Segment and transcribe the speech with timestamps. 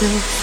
[0.00, 0.39] still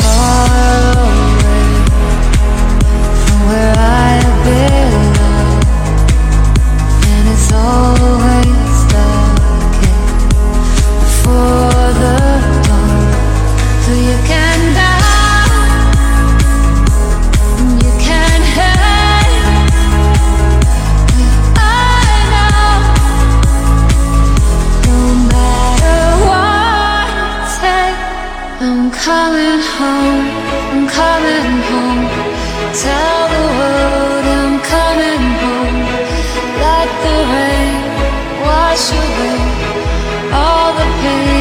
[29.08, 30.28] coming home,
[30.74, 32.04] I'm coming home.
[32.84, 35.80] Tell the world I'm coming home.
[36.66, 37.80] Let the rain
[38.48, 39.40] wash away
[40.42, 41.37] all the pain.